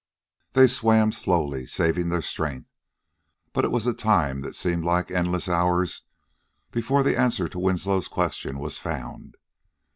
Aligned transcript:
They 0.53 0.65
swam 0.65 1.11
slowly, 1.11 1.67
saving 1.67 2.09
their 2.09 2.23
strength, 2.23 2.79
but 3.53 3.63
it 3.63 3.69
was 3.69 3.85
a 3.85 3.93
time 3.93 4.41
that 4.41 4.55
seemed 4.55 4.83
like 4.83 5.11
endless 5.11 5.47
hours 5.47 6.05
before 6.71 7.03
the 7.03 7.15
answer 7.15 7.47
to 7.47 7.59
Winslow's 7.59 8.07
question 8.07 8.57
was 8.57 8.79
found. 8.79 9.37